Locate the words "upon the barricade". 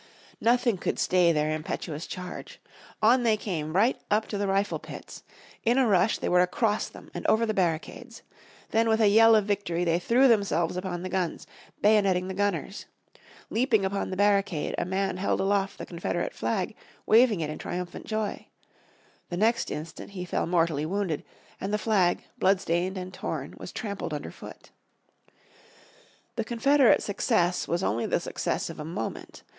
13.85-14.73